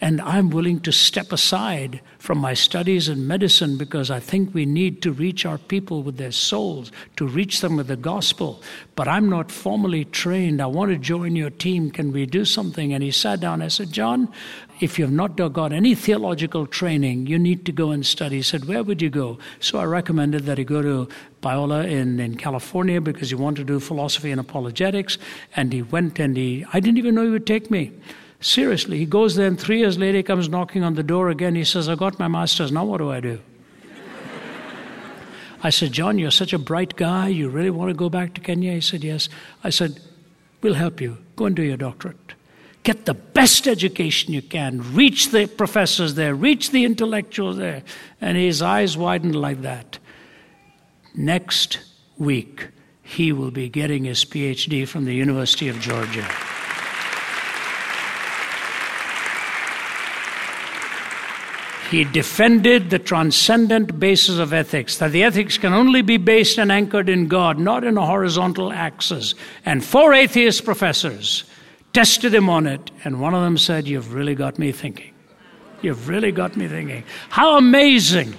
[0.01, 4.65] And I'm willing to step aside from my studies in medicine because I think we
[4.65, 8.61] need to reach our people with their souls, to reach them with the gospel.
[8.95, 10.61] But I'm not formally trained.
[10.61, 11.91] I want to join your team.
[11.91, 12.93] Can we do something?
[12.93, 13.61] And he sat down.
[13.61, 14.31] I said, John,
[14.79, 18.37] if you've not got any theological training, you need to go and study.
[18.37, 19.37] He said, Where would you go?
[19.59, 21.09] So I recommended that he go to
[21.41, 25.17] Biola in, in California because he wanted to do philosophy and apologetics.
[25.57, 27.91] And he went and he, I didn't even know he would take me.
[28.41, 31.55] Seriously, he goes there, and three years later, he comes knocking on the door again.
[31.55, 32.71] He says, I got my master's.
[32.71, 33.41] Now, what do I do?
[35.63, 37.27] I said, John, you're such a bright guy.
[37.27, 38.73] You really want to go back to Kenya?
[38.73, 39.27] He said, Yes.
[39.63, 39.99] I said,
[40.61, 41.17] We'll help you.
[41.35, 42.33] Go and do your doctorate.
[42.83, 44.93] Get the best education you can.
[44.93, 46.33] Reach the professors there.
[46.33, 47.83] Reach the intellectuals there.
[48.21, 49.99] And his eyes widened like that.
[51.13, 51.79] Next
[52.17, 52.69] week,
[53.03, 56.27] he will be getting his PhD from the University of Georgia.
[61.89, 66.71] He defended the transcendent basis of ethics, that the ethics can only be based and
[66.71, 69.33] anchored in God, not in a horizontal axis.
[69.65, 71.45] And four atheist professors
[71.91, 75.13] tested him on it, and one of them said, You've really got me thinking.
[75.81, 77.03] You've really got me thinking.
[77.29, 78.35] How amazing!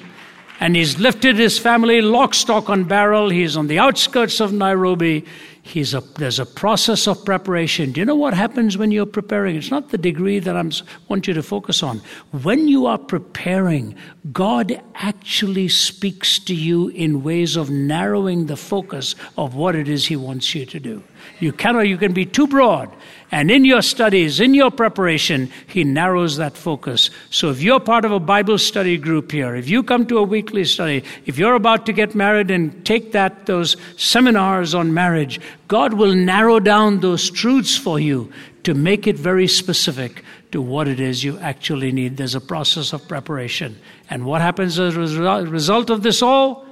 [0.60, 3.30] And he's lifted his family lock, stock, and barrel.
[3.30, 5.24] He's on the outskirts of Nairobi.
[5.62, 7.92] He's a, there's a process of preparation.
[7.92, 9.56] Do you know what happens when you're preparing?
[9.56, 10.62] It's not the degree that I
[11.08, 12.00] want you to focus on.
[12.42, 13.94] When you are preparing,
[14.32, 20.06] God actually speaks to you in ways of narrowing the focus of what it is
[20.06, 21.02] He wants you to do.
[21.38, 22.90] You cannot, you can be too broad.
[23.32, 27.10] And in your studies, in your preparation, He narrows that focus.
[27.30, 30.22] So if you're part of a Bible study group here, if you come to a
[30.22, 35.40] weekly study, if you're about to get married and take that, those seminars on marriage,
[35.68, 38.32] God will narrow down those truths for you
[38.64, 42.16] to make it very specific to what it is you actually need.
[42.16, 43.78] There's a process of preparation.
[44.08, 46.66] And what happens as a result of this all?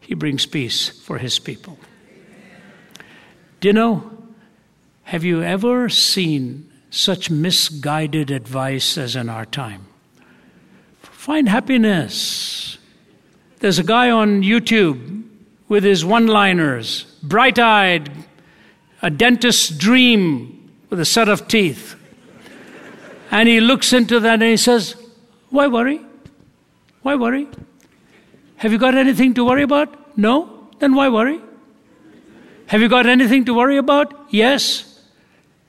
[0.00, 1.78] He brings peace for his people.
[3.62, 4.10] Do you know,
[5.04, 9.86] have you ever seen such misguided advice as in our time?
[11.00, 12.78] Find happiness.
[13.60, 15.28] There's a guy on YouTube
[15.68, 18.10] with his one liners, bright eyed,
[19.00, 21.94] a dentist's dream with a set of teeth.
[23.30, 24.96] And he looks into that and he says,
[25.50, 26.00] Why worry?
[27.02, 27.46] Why worry?
[28.56, 30.18] Have you got anything to worry about?
[30.18, 30.68] No?
[30.80, 31.40] Then why worry?
[32.72, 34.14] Have you got anything to worry about?
[34.30, 34.98] Yes.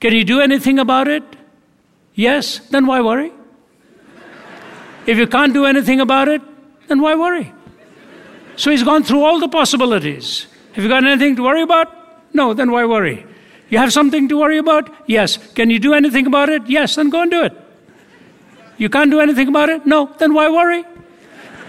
[0.00, 1.22] Can you do anything about it?
[2.14, 2.60] Yes.
[2.70, 3.30] Then why worry?
[5.06, 6.40] If you can't do anything about it,
[6.88, 7.52] then why worry?
[8.56, 10.46] So he's gone through all the possibilities.
[10.72, 11.92] Have you got anything to worry about?
[12.32, 13.26] No, then why worry?
[13.68, 14.88] You have something to worry about?
[15.06, 15.36] Yes.
[15.52, 16.66] Can you do anything about it?
[16.68, 17.52] Yes, then go and do it.
[18.78, 19.84] You can't do anything about it?
[19.84, 20.86] No, then why worry?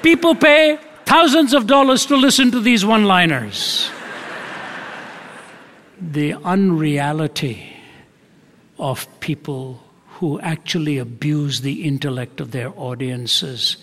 [0.02, 3.92] People pay thousands of dollars to listen to these one liners
[6.00, 7.74] the unreality
[8.78, 9.82] of people
[10.20, 13.78] who actually abuse the intellect of their audiences.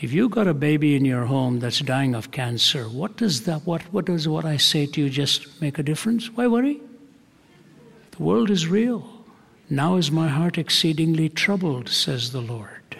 [0.00, 3.66] If you've got a baby in your home that's dying of cancer, what does that
[3.66, 6.30] what what does what I say to you just make a difference?
[6.32, 6.80] Why worry?
[8.12, 9.08] The world is real.
[9.68, 12.98] Now is my heart exceedingly troubled, says the Lord.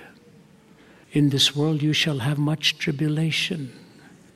[1.12, 3.72] In this world you shall have much tribulation,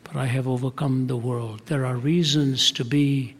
[0.04, 1.62] but I have overcome the world.
[1.66, 3.34] There are reasons to be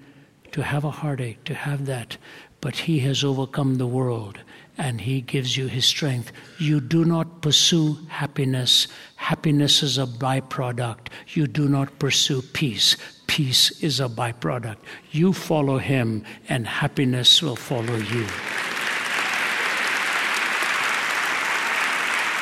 [0.52, 2.16] to have a heartache, to have that.
[2.60, 4.38] But He has overcome the world
[4.76, 6.32] and He gives you His strength.
[6.58, 8.88] You do not pursue happiness.
[9.16, 11.08] Happiness is a byproduct.
[11.28, 12.96] You do not pursue peace.
[13.26, 14.78] Peace is a byproduct.
[15.10, 18.26] You follow Him and happiness will follow you.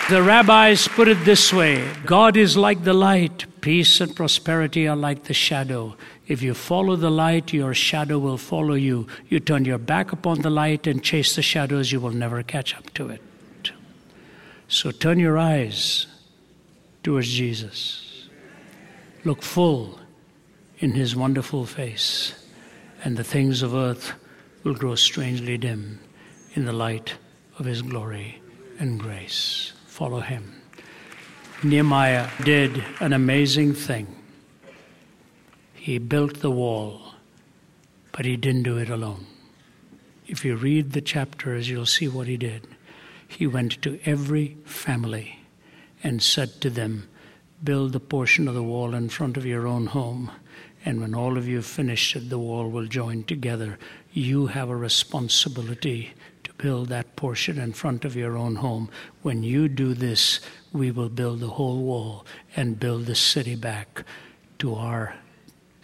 [0.08, 4.96] The rabbis put it this way God is like the light, peace and prosperity are
[4.96, 5.96] like the shadow.
[6.28, 9.06] If you follow the light, your shadow will follow you.
[9.28, 12.76] You turn your back upon the light and chase the shadows, you will never catch
[12.76, 13.22] up to it.
[14.68, 16.06] So turn your eyes
[17.02, 18.28] towards Jesus.
[19.24, 19.98] Look full
[20.80, 22.34] in his wonderful face,
[23.02, 24.12] and the things of earth
[24.64, 25.98] will grow strangely dim
[26.52, 27.14] in the light
[27.58, 28.42] of his glory
[28.78, 29.72] and grace.
[29.86, 30.52] Follow him.
[31.62, 34.17] Nehemiah did an amazing thing.
[35.88, 37.14] He built the wall,
[38.12, 39.24] but he didn't do it alone.
[40.26, 42.66] If you read the chapters, you'll see what he did.
[43.26, 45.38] He went to every family
[46.02, 47.08] and said to them,
[47.64, 50.30] Build the portion of the wall in front of your own home.
[50.84, 53.78] And when all of you finish it, the wall will join together.
[54.12, 56.12] You have a responsibility
[56.44, 58.90] to build that portion in front of your own home.
[59.22, 64.04] When you do this, we will build the whole wall and build the city back
[64.58, 65.14] to our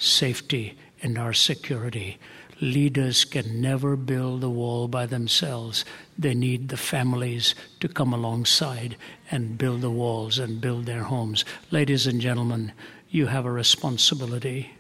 [0.05, 2.19] safety and our security.
[2.61, 5.85] Leaders can never build the wall by themselves.
[6.19, 8.97] They need the families to come alongside
[9.31, 11.45] and build the walls and build their homes.
[11.71, 12.73] Ladies and gentlemen,
[13.11, 14.71] you have a responsibility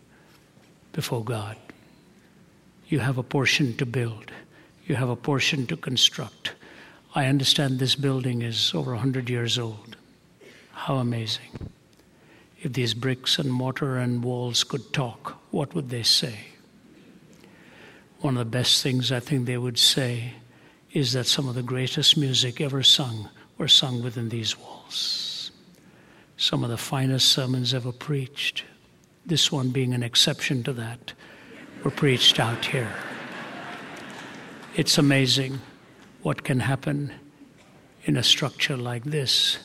[0.93, 1.57] before God.
[2.89, 4.31] You have a portion to build,
[4.87, 6.53] you have a portion to construct.
[7.14, 9.97] I understand this building is over 100 years old.
[10.72, 11.70] How amazing.
[12.65, 16.47] If these bricks and mortar and walls could talk, what would they say?
[18.21, 20.33] One of the best things I think they would say
[20.91, 25.51] is that some of the greatest music ever sung were sung within these walls.
[26.39, 28.65] Some of the finest sermons ever preached,
[29.27, 31.12] this one being an exception to that,
[31.83, 32.95] were preached out here.
[34.75, 35.61] It's amazing
[36.23, 37.12] what can happen
[38.05, 39.59] in a structure like this.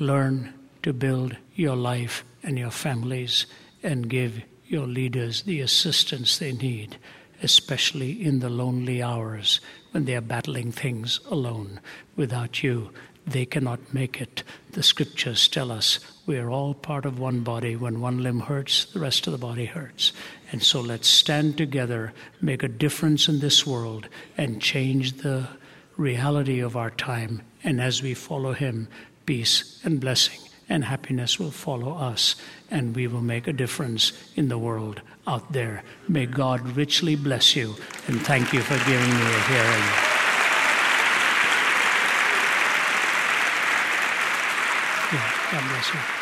[0.00, 3.46] Learn to build your life and your families
[3.82, 6.98] and give your leaders the assistance they need
[7.42, 9.60] especially in the lonely hours
[9.92, 11.80] when they are battling things alone.
[12.16, 12.90] Without you,
[13.26, 14.42] they cannot make it.
[14.72, 17.76] The scriptures tell us we are all part of one body.
[17.76, 20.12] When one limb hurts, the rest of the body hurts.
[20.50, 25.48] And so let's stand together, make a difference in this world, and change the
[25.96, 27.42] reality of our time.
[27.62, 28.88] And as we follow Him,
[29.26, 32.36] peace and blessing and happiness will follow us,
[32.70, 35.82] and we will make a difference in the world out there.
[36.08, 37.74] May God richly bless you,
[38.06, 39.84] and thank you for giving me a hearing.
[45.12, 46.17] Yeah, God bless you.